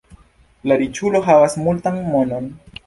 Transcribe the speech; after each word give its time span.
La 0.71 0.77
riĉulo 0.83 1.21
havas 1.29 1.59
multan 1.67 2.03
monon. 2.17 2.53